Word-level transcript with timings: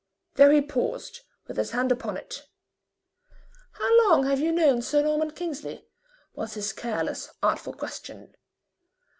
There 0.33 0.51
he 0.51 0.61
paused, 0.63 1.19
with 1.45 1.57
his 1.57 1.69
hand 1.69 1.91
upon 1.91 2.17
it. 2.17 2.47
"How 3.73 4.07
long 4.09 4.25
have 4.25 4.39
you 4.39 4.51
known 4.51 4.81
Sir 4.81 5.03
Norman 5.03 5.29
Kingsley?" 5.29 5.85
was 6.33 6.55
his 6.55 6.73
careless, 6.73 7.29
artful 7.43 7.73
question. 7.73 8.35